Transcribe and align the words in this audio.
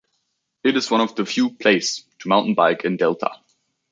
It 0.63 0.75
is 0.77 0.89
one 0.89 1.01
of 1.01 1.13
the 1.13 1.27
few 1.27 1.51
place 1.51 2.03
to 2.17 2.27
mountain 2.27 2.55
bike 2.55 2.85
in 2.85 2.97
Delta. 2.97 3.33